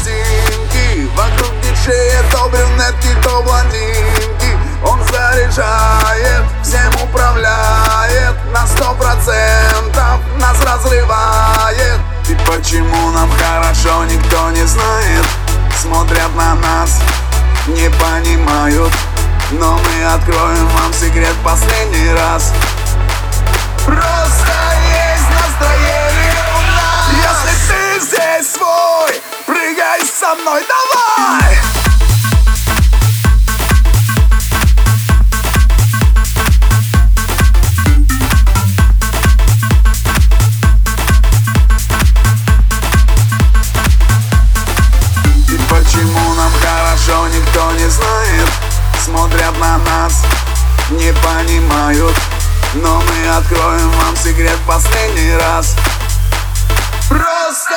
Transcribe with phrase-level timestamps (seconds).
[0.00, 4.58] картинки Вокруг диджея то брюнетки, то блондинки.
[4.84, 12.00] Он заряжает, всем управляет На сто процентов нас разрывает.
[12.28, 15.26] И почему нам хорошо никто не знает.
[15.80, 17.00] Смотрят на нас,
[17.66, 18.92] не понимают.
[19.52, 22.52] Но мы откроем вам секрет последний раз.
[23.84, 24.52] Просто
[24.92, 27.08] есть настроение у нас.
[27.10, 28.49] Если ты здесь
[30.34, 31.58] мной, давай!
[45.48, 48.48] И почему нам хорошо, никто не знает?
[49.04, 50.24] Смотрят на нас,
[50.90, 52.16] не понимают.
[52.74, 55.74] Но мы откроем вам секрет последний раз
[57.10, 57.76] Просто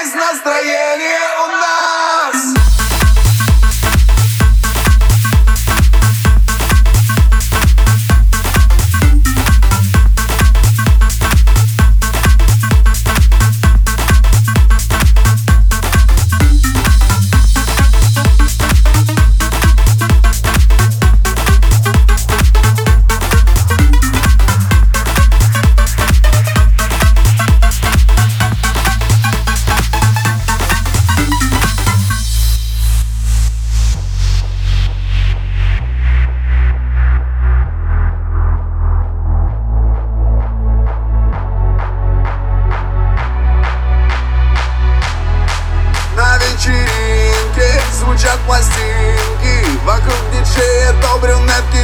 [0.00, 2.71] есть настроение у нас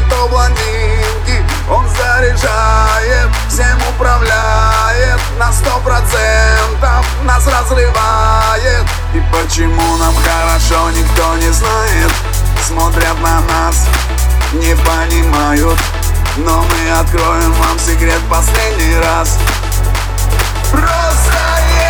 [0.08, 8.86] то блондинки Он заряжает, всем управляет На сто процентов нас разрывает.
[9.14, 12.12] И почему нам хорошо, никто не знает.
[12.66, 13.86] Смотрят на нас,
[14.52, 15.78] не понимают.
[16.38, 19.38] Но мы откроем вам секрет последний раз.
[20.70, 21.38] Просто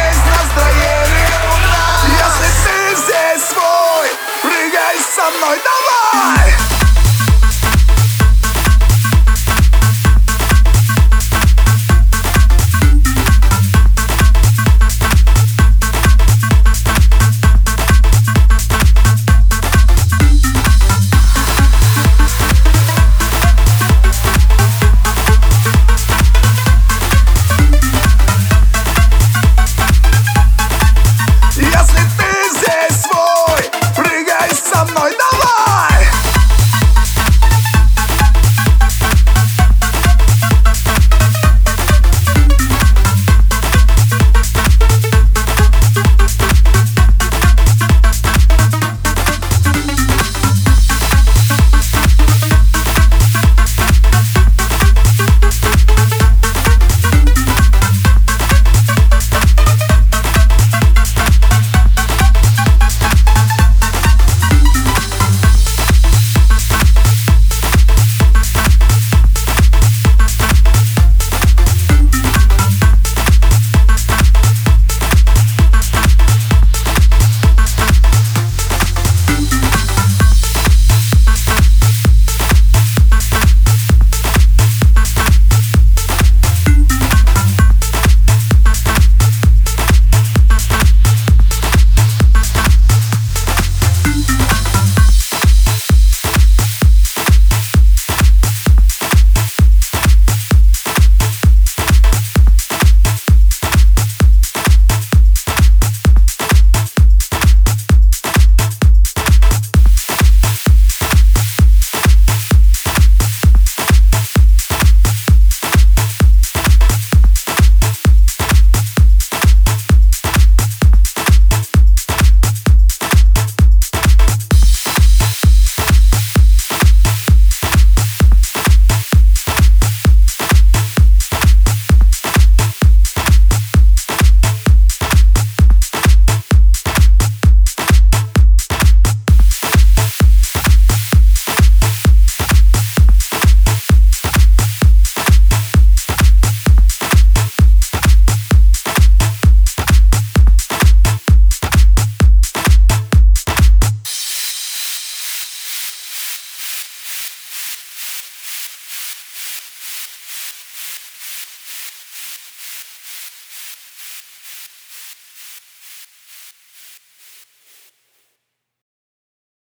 [0.03, 2.05] есть настроение у нас.
[2.06, 4.09] Если ты здесь свой,
[4.43, 6.47] прыгай со мной, давай!